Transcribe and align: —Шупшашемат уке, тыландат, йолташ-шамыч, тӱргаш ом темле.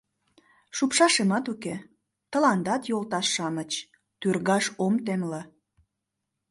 —Шупшашемат 0.77 1.45
уке, 1.53 1.75
тыландат, 2.31 2.81
йолташ-шамыч, 2.91 3.71
тӱргаш 4.21 4.65
ом 4.85 4.93
темле. 5.05 5.41